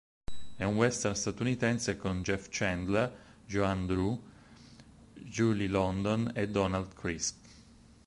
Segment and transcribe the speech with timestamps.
[0.55, 4.19] È un western statunitense con Jeff Chandler, Joanne Dru,
[5.13, 7.45] Julie London e Donald Crisp.